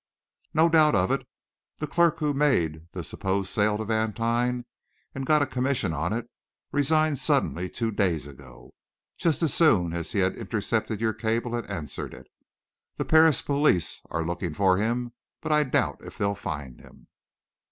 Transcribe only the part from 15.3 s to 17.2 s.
but I doubt if they'll find him."